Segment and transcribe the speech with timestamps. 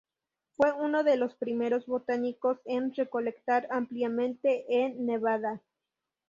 [0.53, 5.61] Fue uno de los primeros botánicos en recolectar ampliamente en Nevada.